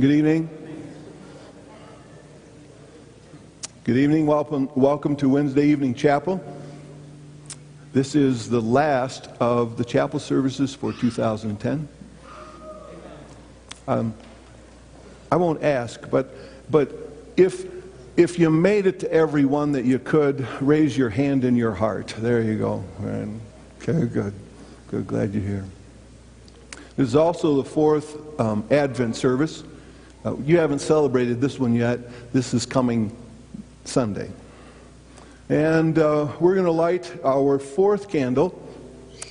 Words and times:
Good 0.00 0.12
evening. 0.12 0.48
Good 3.84 3.98
evening. 3.98 4.24
Welcome, 4.24 4.70
welcome 4.74 5.14
to 5.16 5.28
Wednesday 5.28 5.66
evening 5.66 5.94
chapel. 5.94 6.42
This 7.92 8.14
is 8.14 8.48
the 8.48 8.62
last 8.62 9.28
of 9.40 9.76
the 9.76 9.84
chapel 9.84 10.18
services 10.18 10.74
for 10.74 10.94
2010. 10.94 11.86
Um, 13.86 14.14
I 15.30 15.36
won't 15.36 15.62
ask, 15.62 16.08
but 16.08 16.34
but 16.70 16.94
if 17.36 17.66
if 18.16 18.38
you 18.38 18.48
made 18.48 18.86
it 18.86 19.00
to 19.00 19.12
every 19.12 19.44
one 19.44 19.72
that 19.72 19.84
you 19.84 19.98
could, 19.98 20.48
raise 20.62 20.96
your 20.96 21.10
hand 21.10 21.44
in 21.44 21.56
your 21.56 21.74
heart. 21.74 22.14
There 22.16 22.40
you 22.40 22.56
go. 22.56 22.82
Okay, 23.82 24.06
good, 24.06 24.32
good. 24.90 25.06
Glad 25.06 25.34
you're 25.34 25.42
here. 25.42 25.66
This 26.96 27.08
is 27.08 27.16
also 27.16 27.56
the 27.56 27.68
fourth 27.68 28.40
um, 28.40 28.64
Advent 28.70 29.14
service. 29.14 29.62
Uh, 30.24 30.36
you 30.38 30.58
haven't 30.58 30.80
celebrated 30.80 31.40
this 31.40 31.58
one 31.58 31.74
yet. 31.74 32.32
This 32.32 32.52
is 32.52 32.66
coming 32.66 33.16
Sunday. 33.84 34.30
And 35.48 35.98
uh, 35.98 36.28
we're 36.38 36.54
going 36.54 36.66
to 36.66 36.72
light 36.72 37.12
our 37.24 37.58
fourth 37.58 38.08
candle. 38.08 38.60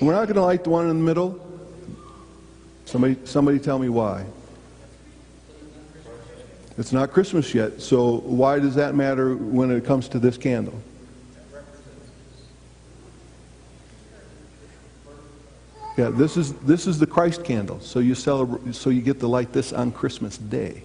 We're 0.01 0.13
not 0.13 0.25
going 0.25 0.35
to 0.35 0.41
light 0.41 0.63
the 0.63 0.71
one 0.71 0.89
in 0.89 0.97
the 0.97 1.03
middle. 1.03 1.45
Somebody, 2.85 3.17
somebody 3.25 3.59
tell 3.59 3.77
me 3.77 3.89
why. 3.89 4.25
It's 6.77 6.91
not 6.91 7.11
Christmas 7.11 7.53
yet, 7.53 7.81
so 7.81 8.19
why 8.21 8.57
does 8.57 8.75
that 8.75 8.95
matter 8.95 9.35
when 9.35 9.69
it 9.69 9.85
comes 9.85 10.07
to 10.09 10.19
this 10.19 10.37
candle? 10.37 10.81
Yeah, 15.99 16.11
this 16.11 16.37
is 16.37 16.53
this 16.53 16.87
is 16.87 16.97
the 16.97 17.05
Christ 17.05 17.43
candle. 17.43 17.81
So 17.81 17.99
you 17.99 18.15
celebrate 18.15 18.73
so 18.73 18.89
you 18.89 19.01
get 19.01 19.19
to 19.19 19.27
light 19.27 19.51
this 19.51 19.73
on 19.73 19.91
Christmas 19.91 20.37
Day. 20.37 20.83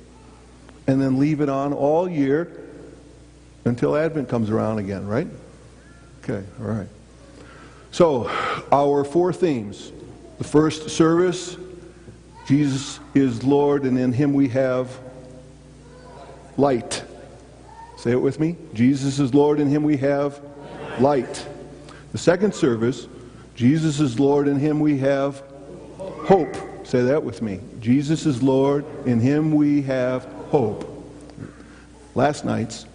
And 0.88 1.00
then 1.00 1.20
leave 1.20 1.40
it 1.40 1.48
on 1.48 1.72
all 1.72 2.08
year 2.08 2.50
until 3.64 3.96
Advent 3.96 4.28
comes 4.28 4.50
around 4.50 4.78
again, 4.80 5.06
right? 5.06 5.28
Okay, 6.20 6.44
all 6.58 6.66
right. 6.66 6.88
So, 7.92 8.28
our 8.72 9.04
four 9.04 9.32
themes. 9.32 9.92
The 10.38 10.44
first 10.44 10.90
service, 10.90 11.56
Jesus 12.48 12.98
is 13.14 13.44
Lord, 13.44 13.84
and 13.84 13.96
in 13.96 14.12
him 14.12 14.34
we 14.34 14.48
have 14.48 14.98
light. 16.56 17.04
Say 17.98 18.10
it 18.10 18.20
with 18.20 18.40
me. 18.40 18.56
Jesus 18.74 19.20
is 19.20 19.32
Lord, 19.32 19.60
and 19.60 19.68
in 19.68 19.76
him 19.76 19.84
we 19.84 19.96
have 19.98 20.40
light. 20.98 21.46
The 22.10 22.18
second 22.18 22.52
service, 22.52 23.06
Jesus 23.55 24.00
is 24.00 24.19
Lord, 24.19 24.48
in 24.48 24.58
him 24.58 24.80
we 24.80 24.98
have 24.98 25.42
hope. 25.98 26.56
Say 26.86 27.02
that 27.02 27.22
with 27.22 27.41
me. 27.41 27.60
Jesus 27.80 28.27
is 28.27 28.42
Lord, 28.42 28.84
in 29.06 29.20
him 29.20 29.52
we 29.52 29.83
have 29.83 30.24
hope. 30.50 30.91
Last 32.14 32.44
night's, 32.44 32.86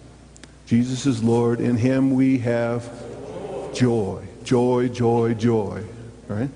Jesus 0.66 1.06
is 1.06 1.22
Lord, 1.22 1.60
in 1.60 1.76
him 1.76 2.14
we 2.14 2.38
have 2.38 2.90
joy. 3.74 4.26
Joy, 4.44 4.88
joy, 4.88 5.34
joy. 5.34 5.84
Right? 6.28 6.50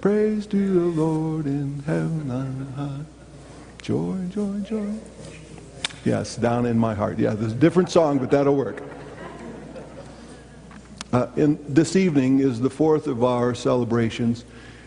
Praise 0.00 0.46
to 0.46 0.56
the 0.56 1.00
Lord 1.00 1.46
in 1.46 1.82
heaven 1.86 2.30
on 2.30 2.72
high. 2.76 3.04
Joy, 3.82 4.16
joy, 4.30 4.58
joy. 4.60 4.94
Yes, 6.04 6.36
down 6.36 6.66
in 6.66 6.78
my 6.78 6.94
heart. 6.94 7.18
Yeah, 7.18 7.34
there's 7.34 7.52
a 7.52 7.56
different 7.56 7.90
song, 7.90 8.18
but 8.18 8.30
that'll 8.30 8.56
work. 8.56 8.82
Uh, 11.12 11.26
in, 11.36 11.58
this 11.68 11.94
evening 11.94 12.38
is 12.38 12.58
the 12.58 12.70
fourth 12.70 13.06
of 13.06 13.22
our 13.22 13.54
celebrations, 13.54 14.46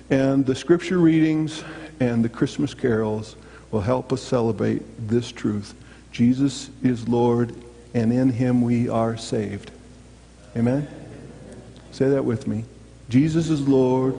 and 0.09 0.43
the 0.43 0.55
scripture 0.55 0.97
readings 0.97 1.63
and 1.99 2.25
the 2.25 2.29
Christmas 2.29 2.73
carols 2.73 3.35
will 3.69 3.81
help 3.81 4.11
us 4.11 4.23
celebrate 4.23 4.81
this 5.07 5.31
truth 5.31 5.75
Jesus 6.11 6.71
is 6.81 7.07
Lord, 7.07 7.53
and 7.93 8.11
in 8.11 8.29
him 8.29 8.61
we 8.61 8.89
are 8.89 9.17
saved. 9.17 9.69
Amen? 10.57 10.87
Say 11.91 12.09
that 12.09 12.25
with 12.25 12.47
me. 12.47 12.65
Jesus 13.07 13.49
is 13.49 13.67
Lord, 13.67 14.15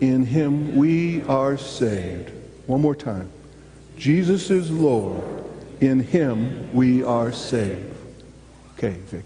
in 0.00 0.24
him 0.24 0.76
we 0.76 1.22
are 1.24 1.56
saved. 1.56 2.30
One 2.66 2.80
more 2.80 2.94
time. 2.94 3.28
Jesus 3.96 4.50
is 4.50 4.70
Lord, 4.70 5.22
in 5.80 5.98
him 5.98 6.72
we 6.72 7.02
are 7.02 7.32
saved. 7.32 7.96
Okay, 8.74 8.96
Vic. 9.06 9.24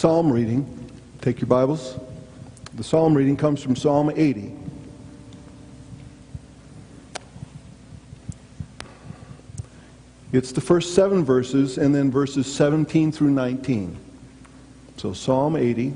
Psalm 0.00 0.32
reading, 0.32 0.90
take 1.20 1.42
your 1.42 1.46
Bibles. 1.46 2.00
The 2.72 2.82
psalm 2.82 3.12
reading 3.12 3.36
comes 3.36 3.62
from 3.62 3.76
Psalm 3.76 4.10
80. 4.10 4.50
It's 10.32 10.52
the 10.52 10.60
first 10.62 10.94
seven 10.94 11.22
verses 11.22 11.76
and 11.76 11.94
then 11.94 12.10
verses 12.10 12.50
17 12.50 13.12
through 13.12 13.32
19. 13.32 13.94
So 14.96 15.12
Psalm 15.12 15.54
80, 15.54 15.92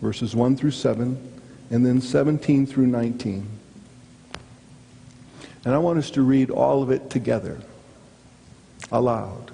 verses 0.00 0.36
1 0.36 0.56
through 0.56 0.70
7, 0.70 1.40
and 1.72 1.84
then 1.84 2.00
17 2.00 2.66
through 2.68 2.86
19. 2.86 3.48
And 5.64 5.74
I 5.74 5.78
want 5.78 5.98
us 5.98 6.12
to 6.12 6.22
read 6.22 6.52
all 6.52 6.84
of 6.84 6.92
it 6.92 7.10
together, 7.10 7.60
aloud. 8.92 9.50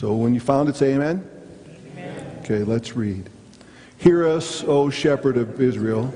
So 0.00 0.14
when 0.14 0.32
you 0.32 0.40
found 0.40 0.70
it, 0.70 0.76
say 0.76 0.94
amen. 0.94 1.28
amen. 1.92 2.38
Okay, 2.40 2.60
let's 2.60 2.96
read. 2.96 3.28
Hear 3.98 4.26
us, 4.26 4.64
O 4.64 4.88
shepherd 4.88 5.36
of 5.36 5.60
Israel, 5.60 6.14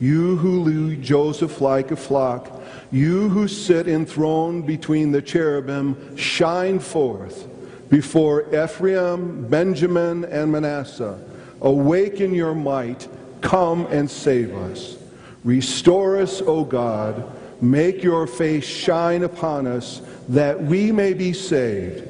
you 0.00 0.36
who 0.38 0.62
lead 0.62 1.00
Joseph 1.00 1.60
like 1.60 1.92
a 1.92 1.96
flock, 1.96 2.50
you 2.90 3.28
who 3.28 3.46
sit 3.46 3.86
enthroned 3.86 4.66
between 4.66 5.12
the 5.12 5.22
cherubim, 5.22 6.16
shine 6.16 6.80
forth 6.80 7.46
before 7.88 8.52
Ephraim, 8.52 9.46
Benjamin, 9.46 10.24
and 10.24 10.50
Manasseh. 10.50 11.16
Awaken 11.60 12.34
your 12.34 12.56
might, 12.56 13.06
come 13.42 13.86
and 13.92 14.10
save 14.10 14.52
us. 14.56 14.98
Restore 15.44 16.16
us, 16.16 16.42
O 16.42 16.64
God. 16.64 17.30
Make 17.62 18.02
your 18.02 18.26
face 18.26 18.66
shine 18.66 19.22
upon 19.22 19.68
us, 19.68 20.02
that 20.30 20.60
we 20.60 20.90
may 20.90 21.14
be 21.14 21.32
saved. 21.32 22.09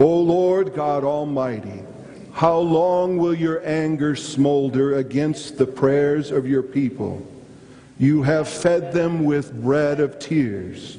O 0.00 0.20
Lord 0.20 0.74
God 0.74 1.04
Almighty, 1.04 1.82
how 2.32 2.58
long 2.58 3.18
will 3.18 3.34
your 3.34 3.66
anger 3.66 4.14
smolder 4.14 4.96
against 4.96 5.58
the 5.58 5.66
prayers 5.66 6.30
of 6.30 6.46
your 6.46 6.62
people? 6.62 7.26
You 7.98 8.22
have 8.22 8.48
fed 8.48 8.92
them 8.92 9.24
with 9.24 9.60
bread 9.60 9.98
of 9.98 10.20
tears. 10.20 10.98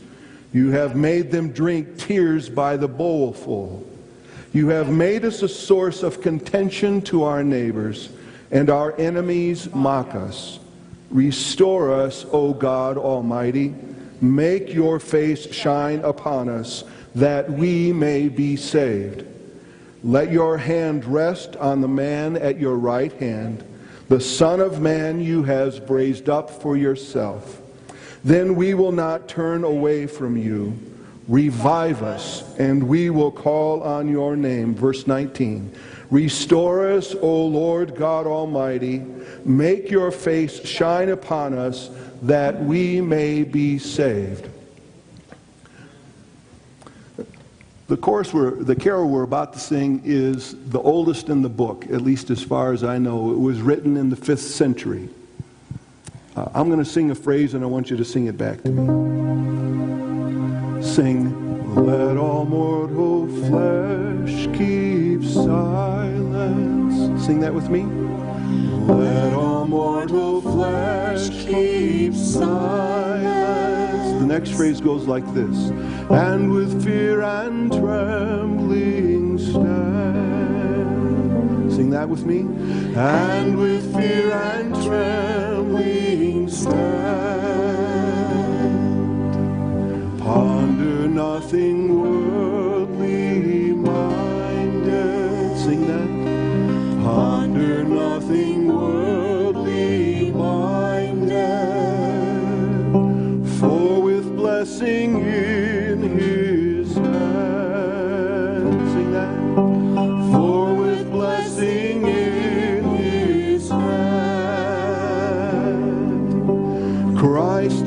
You 0.52 0.72
have 0.72 0.98
made 0.98 1.32
them 1.32 1.52
drink 1.52 1.98
tears 1.98 2.50
by 2.50 2.76
the 2.76 2.90
bowlful. 2.90 3.88
You 4.52 4.68
have 4.70 4.90
made 4.90 5.24
us 5.24 5.44
a 5.44 5.48
source 5.48 6.04
of 6.04 6.22
contention 6.22 7.02
to 7.04 7.24
our 7.24 7.44
neighbors, 7.44 8.10
and 8.52 8.70
our 8.70 9.00
enemies 9.00 9.74
mock 9.74 10.16
us. 10.16 10.60
Restore 11.10 11.94
us, 11.94 12.26
O 12.32 12.54
God 12.54 12.98
Almighty. 12.98 13.74
Make 14.22 14.74
your 14.74 15.00
face 15.00 15.54
shine 15.54 16.02
upon 16.02 16.50
us, 16.50 16.84
that 17.16 17.50
we 17.52 17.92
may 17.92 18.30
be 18.30 18.56
saved. 18.56 19.26
Let 20.04 20.32
your 20.32 20.58
hand 20.58 21.06
rest 21.06 21.56
on 21.58 21.82
the 21.82 21.88
man 21.88 22.38
at 22.38 22.60
your 22.60 22.76
right 22.76 23.12
hand, 23.14 23.64
the 24.08 24.22
Son 24.22 24.60
of 24.60 24.82
Man 24.82 25.20
you 25.20 25.44
have 25.44 25.90
raised 25.90 26.30
up 26.30 26.50
for 26.50 26.78
yourself. 26.78 27.62
Then 28.24 28.56
we 28.56 28.74
will 28.74 28.92
not 28.92 29.28
turn 29.28 29.64
away 29.64 30.08
from 30.08 30.38
you. 30.38 30.78
Revive 31.28 32.02
us, 32.02 32.58
and 32.58 32.88
we 32.88 33.10
will 33.10 33.32
call 33.32 33.84
on 33.84 34.10
your 34.10 34.36
name. 34.36 34.74
Verse 34.74 35.06
19. 35.06 35.72
Restore 36.10 36.92
us, 36.92 37.14
O 37.14 37.46
Lord 37.46 37.96
God 37.96 38.26
Almighty. 38.26 39.06
Make 39.46 39.92
your 39.92 40.12
face 40.12 40.66
shine 40.66 41.10
upon 41.10 41.54
us 41.54 41.92
that 42.24 42.60
we 42.64 43.00
may 43.00 43.44
be 43.44 43.78
saved. 43.78 44.50
The 47.90 47.98
chorus 47.98 48.32
we're, 48.32 48.52
the 48.52 48.76
carol 48.76 49.10
we're 49.10 49.24
about 49.24 49.54
to 49.54 49.60
sing 49.60 50.04
is 50.06 50.54
the 50.70 50.80
oldest 50.80 51.30
in 51.30 51.42
the 51.42 51.50
book, 51.50 51.86
at 51.86 52.02
least 52.02 52.30
as 52.30 52.44
far 52.44 52.72
as 52.72 52.84
I 52.84 53.00
know. 53.00 53.32
It 53.32 53.40
was 53.40 53.62
written 53.62 53.98
in 53.98 54.12
the 54.12 54.16
fifth 54.16 54.42
century. 54.42 55.10
Uh, 56.36 56.50
I'm 56.54 56.68
going 56.68 56.78
to 56.78 56.86
sing 56.86 57.10
a 57.10 57.16
phrase 57.16 57.56
and 57.56 57.64
I 57.64 57.68
want 57.68 57.90
you 57.90 57.98
to 57.98 58.06
sing 58.06 58.28
it 58.28 58.38
back 58.38 58.62
to 58.62 58.70
me. 58.70 58.86
Sing, 60.84 61.74
let 61.74 62.16
all 62.16 62.46
mortal 62.46 63.26
flesh 63.48 64.46
keep 64.56 65.24
silence. 65.24 67.26
Sing 67.26 67.40
that 67.40 67.56
with 67.56 67.72
me. 67.72 67.86
Let 68.86 69.34
all 69.34 69.66
mortal 69.66 70.42
flesh 70.42 71.30
keep 71.44 72.14
silence. 72.14 74.22
The 74.22 74.28
next 74.28 74.52
phrase 74.52 74.80
goes 74.80 75.08
like 75.08 75.26
this 75.34 75.72
And 76.10 76.52
with 76.52 76.84
fear 76.84 77.22
and 77.22 77.72
trembling 77.72 79.38
stand. 79.38 79.72
Sing 81.72 81.92
that 81.92 82.10
with 82.10 82.26
me. 82.26 82.40
And 82.96 83.56
with 83.58 83.94
fear 83.96 84.32
and 84.32 84.74
trembling 84.84 86.50
stand. 86.50 86.80
Ponder 90.20 91.08
nothing 91.08 92.02
worldly 92.02 92.29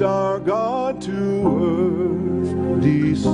Our 0.02 0.40
God 0.40 1.00
to 1.02 1.12
earth 1.62 2.82
descended. 2.82 3.30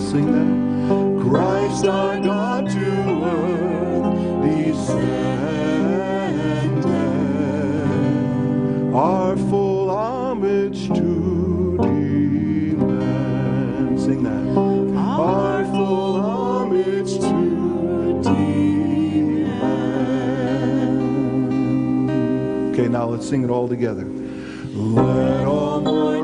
Sing 0.00 0.32
that. 0.32 0.48
Christ 1.28 1.84
our 1.86 2.18
God 2.18 2.70
to 2.70 2.90
earth 3.24 4.42
descended, 4.42 5.34
our 8.94 9.36
now 22.92 23.06
let's 23.06 23.26
sing 23.26 23.42
it 23.42 23.48
all 23.50 23.66
together. 23.66 24.04
Let 24.04 25.46
all 25.46 26.21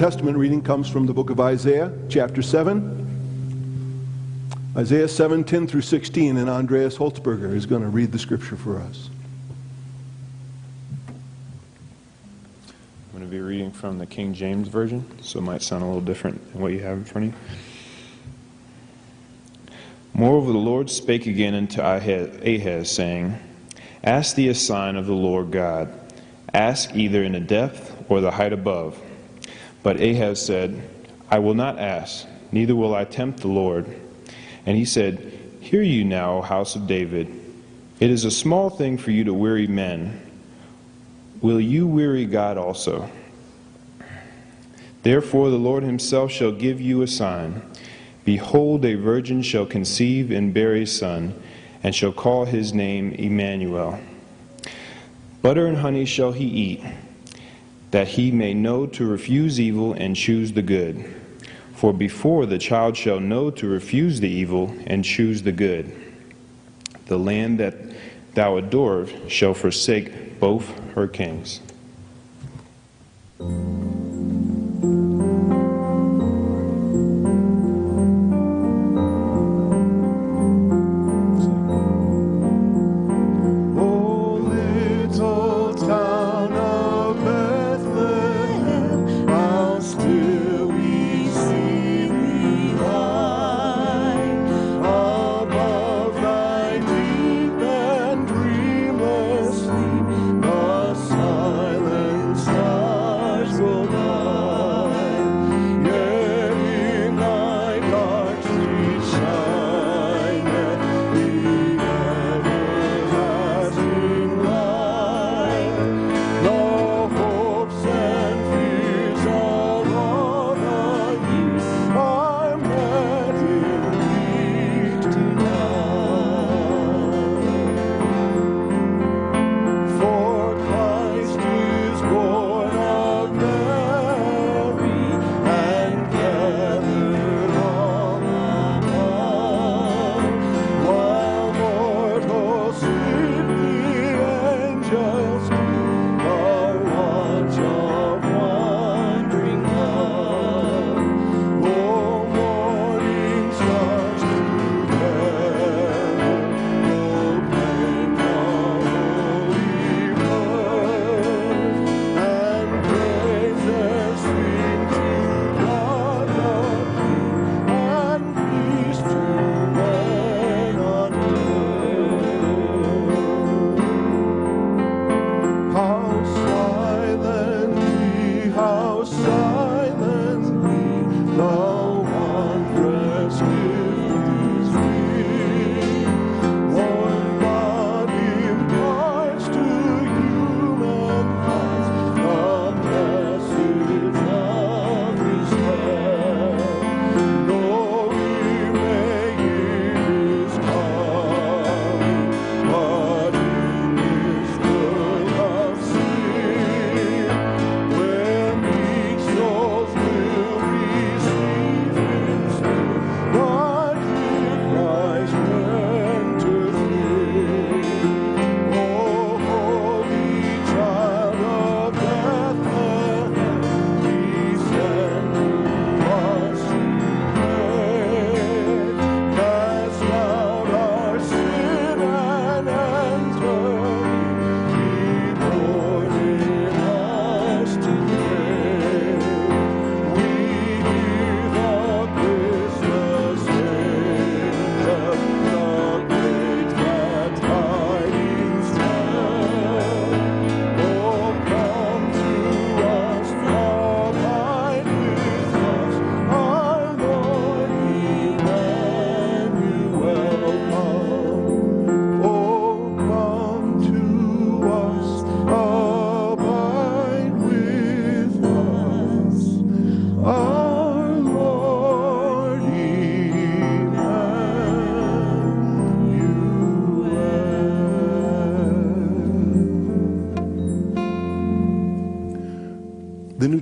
Testament 0.00 0.38
reading 0.38 0.62
comes 0.62 0.88
from 0.88 1.04
the 1.04 1.12
book 1.12 1.28
of 1.28 1.40
Isaiah, 1.40 1.92
chapter 2.08 2.40
7. 2.40 3.76
Isaiah 4.74 5.06
7, 5.06 5.44
10 5.44 5.66
through 5.66 5.82
16, 5.82 6.38
and 6.38 6.48
Andreas 6.48 6.96
Holzberger 6.96 7.54
is 7.54 7.66
going 7.66 7.82
to 7.82 7.88
read 7.88 8.10
the 8.10 8.18
scripture 8.18 8.56
for 8.56 8.78
us. 8.78 9.10
I'm 13.12 13.12
going 13.12 13.26
to 13.26 13.30
be 13.30 13.42
reading 13.42 13.72
from 13.72 13.98
the 13.98 14.06
King 14.06 14.32
James 14.32 14.68
Version, 14.68 15.04
so 15.20 15.38
it 15.38 15.42
might 15.42 15.60
sound 15.60 15.82
a 15.82 15.86
little 15.86 16.00
different 16.00 16.50
than 16.50 16.62
what 16.62 16.72
you 16.72 16.80
have 16.80 16.96
in 16.96 17.04
front 17.04 17.26
of 17.26 17.34
you. 17.34 17.38
Moreover, 20.14 20.52
the 20.52 20.58
Lord 20.58 20.88
spake 20.88 21.26
again 21.26 21.54
unto 21.54 21.82
Ahaz, 21.82 22.90
saying, 22.90 23.38
Ask 24.02 24.34
thee 24.34 24.48
a 24.48 24.54
sign 24.54 24.96
of 24.96 25.04
the 25.04 25.12
Lord 25.12 25.50
God. 25.50 25.92
Ask 26.54 26.96
either 26.96 27.22
in 27.22 27.32
the 27.32 27.40
depth 27.40 27.94
or 28.08 28.22
the 28.22 28.30
height 28.30 28.54
above 28.54 28.98
but 29.82 30.00
Ahaz 30.00 30.44
said, 30.44 30.88
I 31.30 31.38
will 31.38 31.54
not 31.54 31.78
ask, 31.78 32.26
neither 32.52 32.74
will 32.74 32.94
I 32.94 33.04
tempt 33.04 33.40
the 33.40 33.48
Lord. 33.48 33.86
And 34.66 34.76
he 34.76 34.84
said, 34.84 35.38
Hear 35.60 35.82
you 35.82 36.04
now, 36.04 36.38
O 36.38 36.42
house 36.42 36.76
of 36.76 36.86
David. 36.86 37.28
It 38.00 38.10
is 38.10 38.24
a 38.24 38.30
small 38.30 38.70
thing 38.70 38.98
for 38.98 39.10
you 39.10 39.24
to 39.24 39.34
weary 39.34 39.66
men. 39.66 40.20
Will 41.40 41.60
you 41.60 41.86
weary 41.86 42.26
God 42.26 42.58
also? 42.58 43.10
Therefore 45.02 45.50
the 45.50 45.58
Lord 45.58 45.82
himself 45.82 46.30
shall 46.30 46.52
give 46.52 46.80
you 46.80 47.02
a 47.02 47.06
sign. 47.06 47.62
Behold, 48.24 48.84
a 48.84 48.94
virgin 48.94 49.42
shall 49.42 49.64
conceive 49.64 50.30
and 50.30 50.52
bear 50.52 50.74
a 50.74 50.86
son, 50.86 51.34
and 51.82 51.94
shall 51.94 52.12
call 52.12 52.44
his 52.44 52.74
name 52.74 53.12
Emmanuel. 53.12 53.98
Butter 55.40 55.66
and 55.66 55.78
honey 55.78 56.04
shall 56.04 56.32
he 56.32 56.44
eat 56.44 56.84
that 57.90 58.08
he 58.08 58.30
may 58.30 58.54
know 58.54 58.86
to 58.86 59.06
refuse 59.06 59.60
evil 59.60 59.92
and 59.92 60.14
choose 60.14 60.52
the 60.52 60.62
good. 60.62 61.04
For 61.74 61.92
before 61.92 62.46
the 62.46 62.58
child 62.58 62.96
shall 62.96 63.20
know 63.20 63.50
to 63.52 63.66
refuse 63.66 64.20
the 64.20 64.28
evil 64.28 64.74
and 64.86 65.04
choose 65.04 65.42
the 65.42 65.52
good, 65.52 65.90
the 67.06 67.18
land 67.18 67.58
that 67.58 67.74
thou 68.34 68.58
adorest 68.58 69.14
shall 69.28 69.54
forsake 69.54 70.38
both 70.38 70.68
her 70.94 71.08
kings. 71.08 71.60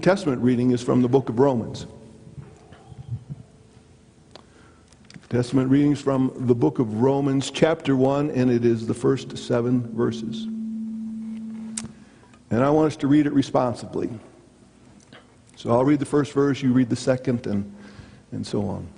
Testament 0.08 0.40
reading 0.40 0.70
is 0.70 0.82
from 0.82 1.02
the 1.02 1.08
book 1.08 1.28
of 1.28 1.38
Romans. 1.38 1.84
Testament 5.28 5.70
readings 5.70 6.00
from 6.00 6.32
the 6.34 6.54
book 6.54 6.78
of 6.78 7.02
Romans, 7.02 7.50
chapter 7.50 7.94
1, 7.94 8.30
and 8.30 8.50
it 8.50 8.64
is 8.64 8.86
the 8.86 8.94
first 8.94 9.36
seven 9.36 9.94
verses. 9.94 10.44
And 10.44 11.84
I 12.64 12.70
want 12.70 12.86
us 12.86 12.96
to 12.96 13.06
read 13.06 13.26
it 13.26 13.34
responsibly. 13.34 14.08
So 15.56 15.72
I'll 15.72 15.84
read 15.84 15.98
the 15.98 16.06
first 16.06 16.32
verse, 16.32 16.62
you 16.62 16.72
read 16.72 16.88
the 16.88 16.96
second, 16.96 17.46
and, 17.46 17.70
and 18.32 18.46
so 18.46 18.66
on. 18.66 18.88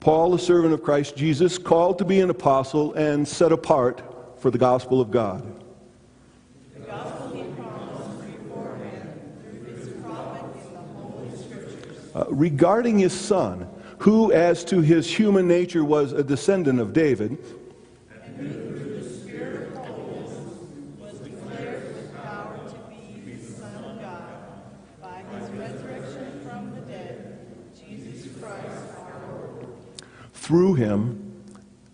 Paul, 0.00 0.34
a 0.34 0.38
servant 0.40 0.74
of 0.74 0.82
Christ 0.82 1.16
Jesus, 1.16 1.58
called 1.58 1.98
to 1.98 2.04
be 2.04 2.18
an 2.18 2.30
apostle 2.30 2.92
and 2.94 3.28
set 3.28 3.52
apart 3.52 4.02
for 4.40 4.50
the 4.50 4.58
gospel 4.58 5.00
of 5.00 5.12
God. 5.12 5.62
The 6.78 6.82
gospel 6.92 7.28
he 7.30 7.42
promised 7.54 8.20
beforehand 8.20 9.20
through 9.42 9.64
his 9.64 9.88
prophet 10.02 10.44
in 10.66 10.72
the 10.74 10.80
Holy 11.00 11.36
Scriptures. 11.36 12.05
Uh, 12.16 12.24
regarding 12.30 12.98
his 12.98 13.12
son, 13.12 13.68
who 13.98 14.32
as 14.32 14.64
to 14.64 14.80
his 14.80 15.06
human 15.06 15.46
nature 15.46 15.84
was 15.84 16.12
a 16.12 16.24
descendant 16.24 16.80
of 16.80 16.94
David, 16.94 17.36
through 30.32 30.72
him 30.72 31.42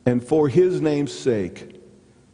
and 0.07 0.23
for 0.23 0.49
his 0.49 0.81
name's 0.81 1.13
sake, 1.13 1.81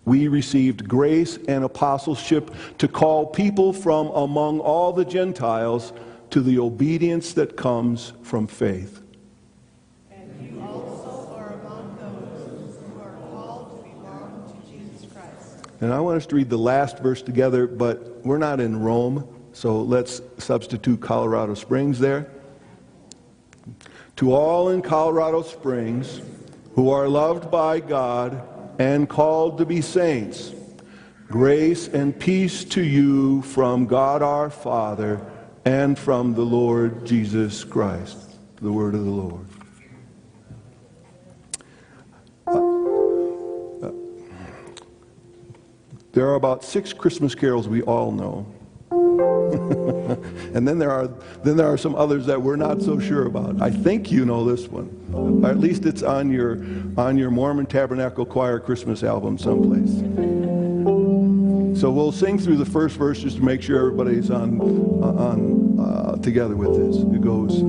we 0.05 0.29
received 0.29 0.87
grace 0.87 1.39
and 1.49 1.65
apostleship 1.65 2.55
to 2.77 2.87
call 2.87 3.25
people 3.25 3.73
from 3.73 4.09
among 4.09 4.61
all 4.61 4.93
the 4.93 5.07
Gentiles 5.07 5.95
to 6.31 6.41
the 6.41 6.59
obedience 6.59 7.33
that 7.35 7.57
comes 7.57 8.12
from 8.23 8.47
faith. 8.47 9.03
And 10.11 10.31
you 10.43 10.61
also 10.61 11.35
are 11.35 11.55
among 11.55 11.97
those 11.97 12.77
who 12.77 13.01
are 13.01 13.12
called 13.31 13.83
to 13.83 13.88
belong 13.88 14.45
to 14.47 14.71
Jesus 14.71 15.11
Christ. 15.12 15.67
And 15.81 15.93
I 15.93 16.01
want 16.01 16.19
us 16.19 16.27
to 16.27 16.37
read 16.37 16.51
the 16.51 16.59
last 16.59 16.99
verse 16.99 17.23
together, 17.23 17.67
but 17.67 18.25
we're 18.25 18.38
not 18.38 18.61
in 18.61 18.81
Rome, 18.81 19.27
so 19.53 19.81
let's 19.81 20.21
substitute 20.38 21.01
Colorado 21.01 21.55
Springs 21.55 21.99
there. 21.99 22.31
To 24.17 24.33
all 24.33 24.69
in 24.69 24.83
Colorado 24.83 25.43
Springs 25.43 26.21
who 26.75 26.91
are 26.91 27.09
loved 27.09 27.51
by 27.51 27.81
God 27.81 28.43
and 28.79 29.09
called 29.09 29.59
to 29.59 29.67
be 29.67 29.81
saints, 29.81 30.53
grace 31.27 31.88
and 31.88 32.19
peace 32.19 32.64
to 32.64 32.83
you 32.83 33.43
from 33.43 33.87
God 33.87 34.23
our 34.23 34.51
Father 34.51 35.25
and 35.69 35.99
from 35.99 36.33
the 36.33 36.43
Lord 36.43 37.05
Jesus 37.05 37.63
Christ. 37.63 38.17
The 38.63 38.73
word 38.73 38.95
of 38.95 39.05
the 39.05 39.11
Lord. 39.11 39.47
Uh, 42.47 43.87
uh, 43.87 43.93
there 46.13 46.27
are 46.27 46.37
about 46.37 46.65
six 46.65 46.95
Christmas 46.95 47.35
carols 47.35 47.69
we 47.69 47.83
all 47.83 48.13
know. 48.13 48.47
and 50.55 50.67
then 50.67 50.79
there 50.79 50.91
are 50.91 51.09
then 51.45 51.59
there 51.59 51.71
are 51.71 51.77
some 51.77 51.95
others 51.95 52.25
that 52.25 52.41
we're 52.41 52.57
not 52.57 52.81
so 52.81 52.99
sure 52.99 53.27
about. 53.27 53.61
I 53.61 53.71
think 53.71 54.11
you 54.11 54.25
know 54.25 54.47
this 54.47 54.69
one. 54.69 54.89
Or 55.13 55.51
at 55.51 55.59
least 55.59 55.85
it's 55.85 56.03
on 56.03 56.31
your 56.31 56.65
on 56.97 57.19
your 57.19 57.31
Mormon 57.31 57.67
Tabernacle 57.67 58.25
Choir 58.25 58.59
Christmas 58.59 59.03
album 59.03 59.37
someplace. 59.37 59.93
So 61.79 61.93
we'll 61.93 62.11
sing 62.11 62.39
through 62.39 62.57
the 62.57 62.67
first 62.67 62.97
verse 62.97 63.21
just 63.21 63.37
to 63.37 63.45
make 63.45 63.63
sure 63.63 63.79
everybody's 63.79 64.31
on 64.31 64.61
on 65.03 65.58
uh, 65.79 66.17
together 66.17 66.57
with 66.57 66.75
this. 66.77 66.97
It 67.14 67.21
goes, 67.23 67.62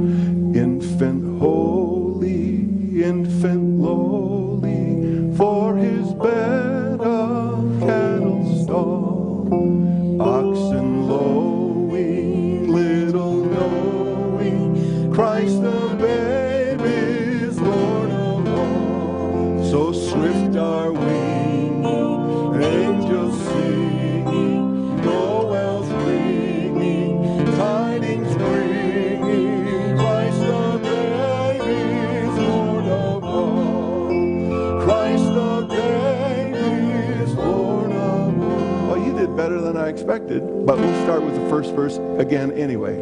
better 39.40 39.62
than 39.62 39.78
I 39.78 39.88
expected, 39.88 40.42
but 40.66 40.78
we'll 40.78 41.04
start 41.06 41.24
with 41.24 41.34
the 41.34 41.50
first 41.50 41.74
verse 41.74 41.96
again 42.20 42.52
anyway. 42.52 42.98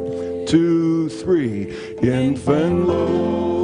Two, 0.46 1.10
three. 1.10 1.76
Infant 2.04 2.86
lowly, 2.86 3.57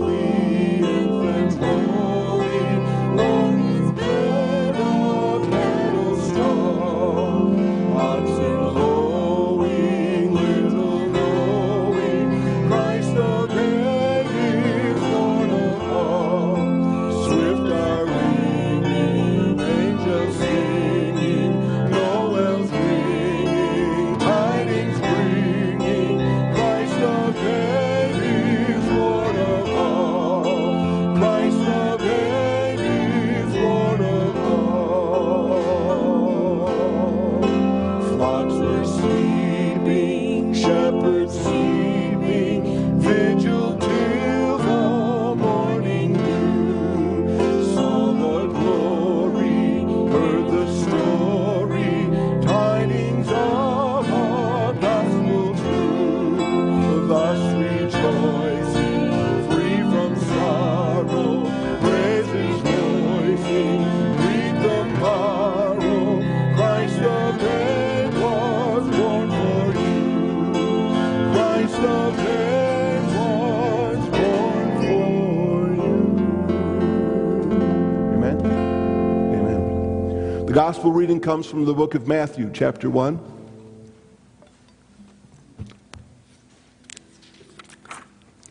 gospel 80.67 80.93
reading 80.93 81.19
comes 81.19 81.45
from 81.45 81.65
the 81.65 81.73
book 81.73 81.93
of 81.93 82.07
Matthew, 82.07 82.49
chapter 82.53 82.89
1. 82.89 83.19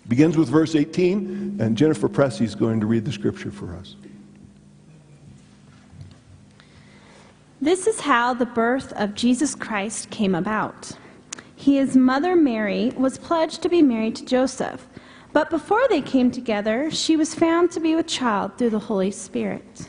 Begins 0.09 0.37
with 0.37 0.51
verse 0.51 0.75
18, 0.75 1.57
and 1.59 1.75
Jennifer 1.75 2.11
Pressey 2.11 2.43
is 2.43 2.55
going 2.55 2.81
to 2.81 2.87
read 2.87 3.07
the 3.07 3.13
scripture 3.13 3.51
for 3.51 3.75
us. 3.75 3.97
This 7.63 7.87
is 7.87 8.01
how 8.01 8.35
the 8.35 8.45
birth 8.45 8.93
of 8.93 9.15
Jesus 9.15 9.55
Christ 9.55 10.11
came 10.11 10.35
about. 10.35 10.91
His 11.57 11.97
mother 11.97 12.37
Mary 12.37 12.93
was 12.95 13.17
pledged 13.17 13.63
to 13.63 13.71
be 13.71 13.81
married 13.81 14.17
to 14.17 14.25
Joseph, 14.27 14.87
but 15.33 15.49
before 15.49 15.89
they 15.89 16.03
came 16.03 16.31
together, 16.31 16.91
she 16.91 17.17
was 17.17 17.35
found 17.35 17.71
to 17.71 17.81
be 17.81 17.95
with 17.95 18.07
child 18.07 18.59
through 18.59 18.69
the 18.69 18.79
Holy 18.79 19.11
Spirit. 19.11 19.89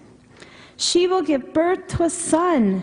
She 0.81 1.05
will 1.05 1.21
give 1.21 1.53
birth 1.53 1.85
to 1.89 2.03
a 2.05 2.09
son, 2.09 2.81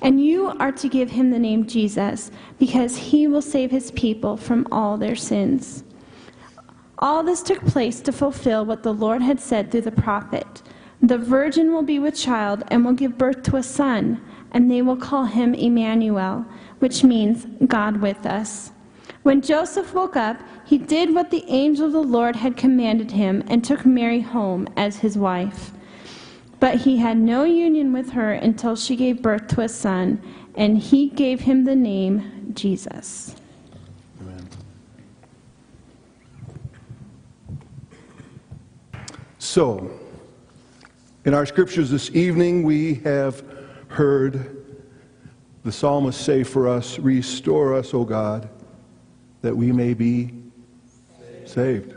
and 0.00 0.24
you 0.24 0.46
are 0.58 0.72
to 0.72 0.88
give 0.88 1.10
him 1.10 1.30
the 1.30 1.38
name 1.38 1.66
Jesus, 1.66 2.30
because 2.58 2.96
he 2.96 3.28
will 3.28 3.42
save 3.42 3.70
his 3.70 3.90
people 3.90 4.38
from 4.38 4.66
all 4.72 4.96
their 4.96 5.14
sins. 5.14 5.84
All 6.98 7.22
this 7.22 7.42
took 7.42 7.62
place 7.66 8.00
to 8.00 8.10
fulfill 8.10 8.64
what 8.64 8.82
the 8.82 8.94
Lord 8.94 9.20
had 9.20 9.38
said 9.38 9.70
through 9.70 9.82
the 9.82 9.92
prophet 9.92 10.62
The 11.02 11.18
virgin 11.18 11.74
will 11.74 11.82
be 11.82 11.98
with 11.98 12.16
child 12.16 12.64
and 12.68 12.86
will 12.86 12.94
give 12.94 13.18
birth 13.18 13.42
to 13.42 13.56
a 13.56 13.62
son, 13.62 14.22
and 14.52 14.70
they 14.70 14.80
will 14.80 14.96
call 14.96 15.26
him 15.26 15.52
Emmanuel, 15.52 16.46
which 16.78 17.04
means 17.04 17.46
God 17.66 17.98
with 17.98 18.24
us. 18.24 18.72
When 19.24 19.42
Joseph 19.42 19.92
woke 19.92 20.16
up, 20.16 20.40
he 20.64 20.78
did 20.78 21.14
what 21.14 21.30
the 21.30 21.44
angel 21.48 21.84
of 21.84 21.92
the 21.92 22.02
Lord 22.02 22.36
had 22.36 22.56
commanded 22.56 23.10
him 23.10 23.44
and 23.46 23.62
took 23.62 23.84
Mary 23.84 24.20
home 24.22 24.66
as 24.74 25.00
his 25.00 25.18
wife. 25.18 25.72
But 26.60 26.76
he 26.76 26.98
had 26.98 27.16
no 27.16 27.44
union 27.44 27.92
with 27.92 28.10
her 28.10 28.32
until 28.32 28.76
she 28.76 28.96
gave 28.96 29.22
birth 29.22 29.48
to 29.48 29.62
a 29.62 29.68
son, 29.68 30.22
and 30.54 30.78
he 30.78 31.08
gave 31.08 31.40
him 31.40 31.64
the 31.64 31.74
name 31.74 32.52
Jesus. 32.54 33.34
Amen. 34.20 34.48
So, 39.38 39.90
in 41.24 41.34
our 41.34 41.46
scriptures 41.46 41.90
this 41.90 42.10
evening, 42.10 42.62
we 42.62 42.94
have 42.96 43.42
heard 43.88 44.64
the 45.64 45.72
psalmist 45.72 46.20
say 46.20 46.44
for 46.44 46.68
us, 46.68 46.98
Restore 46.98 47.74
us, 47.74 47.94
O 47.94 48.04
God, 48.04 48.48
that 49.40 49.56
we 49.56 49.72
may 49.72 49.94
be 49.94 50.34
saved. 51.46 51.94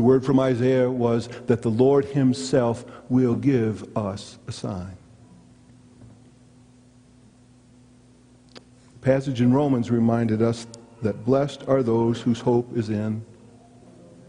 The 0.00 0.06
word 0.06 0.24
from 0.24 0.40
Isaiah 0.40 0.90
was 0.90 1.28
that 1.46 1.60
the 1.60 1.68
Lord 1.68 2.06
Himself 2.06 2.86
will 3.10 3.34
give 3.34 3.94
us 3.94 4.38
a 4.46 4.50
sign. 4.50 4.96
The 8.54 8.98
passage 9.02 9.42
in 9.42 9.52
Romans 9.52 9.90
reminded 9.90 10.40
us 10.40 10.66
that 11.02 11.26
blessed 11.26 11.68
are 11.68 11.82
those 11.82 12.18
whose 12.18 12.40
hope 12.40 12.74
is 12.74 12.88
in 12.88 13.22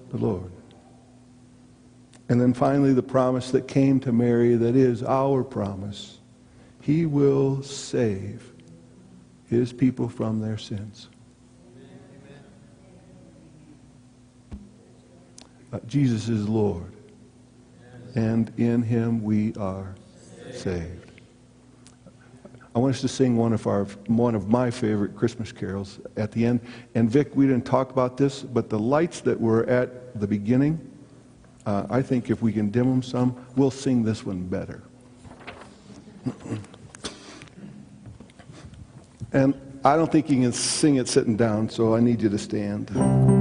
the 0.10 0.18
Lord. 0.18 0.52
And 2.28 2.42
then 2.42 2.54
finally, 2.54 2.92
the 2.92 3.02
promise 3.02 3.52
that 3.52 3.70
came 3.70 4.02
to 4.02 4.12
Mary 4.12 4.56
that 4.56 4.76
is 4.76 5.04
our 5.04 5.42
promise 5.42 6.20
He 6.82 7.06
will 7.06 7.64
save 7.64 8.52
His 9.48 9.72
people 9.72 10.10
from 10.10 10.42
their 10.42 10.58
sins. 10.58 11.08
Uh, 15.72 15.80
Jesus 15.88 16.28
is 16.28 16.50
Lord, 16.50 16.92
and 18.16 18.52
in 18.58 18.82
Him 18.82 19.24
we 19.24 19.54
are 19.56 19.96
saved. 20.52 21.12
I 22.76 22.80
want 22.80 22.96
us 22.96 23.02
to 23.02 23.08
sing 23.08 23.36
one 23.36 23.54
of 23.54 23.68
our 23.68 23.86
one 24.08 24.36
of 24.36 24.50
my 24.50 24.70
favorite 24.72 25.16
Christmas 25.16 25.52
carols 25.52 26.00
at 26.18 26.32
the 26.32 26.46
end. 26.46 26.62
And 26.96 27.10
Vic, 27.10 27.36
we 27.36 27.46
didn't 27.46 27.66
talk 27.66 27.92
about 27.92 28.18
this, 28.18 28.42
but 28.42 28.70
the 28.70 28.80
lights 28.80 29.22
that 29.22 29.40
were 29.40 29.66
at 29.66 30.20
the 30.20 30.28
beginning, 30.28 30.80
uh, 31.66 31.86
I 31.90 32.02
think 32.02 32.30
if 32.30 32.42
we 32.42 32.54
can 32.54 32.70
dim 32.70 32.90
them 32.90 33.02
some, 33.04 33.46
we'll 33.56 33.72
sing 33.72 34.04
this 34.04 34.26
one 34.26 34.44
better. 34.48 34.84
and 39.34 39.54
I 39.84 39.96
don't 39.96 40.12
think 40.12 40.30
you 40.30 40.42
can 40.42 40.54
sing 40.54 40.96
it 40.96 41.08
sitting 41.08 41.36
down, 41.36 41.70
so 41.70 41.96
I 41.96 42.00
need 42.00 42.22
you 42.22 42.30
to 42.30 42.38
stand. 42.38 43.41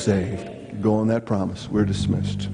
Saved. 0.00 0.80
Go 0.80 0.94
on 0.94 1.08
that 1.08 1.26
promise. 1.26 1.68
We're 1.68 1.84
dismissed. 1.84 2.48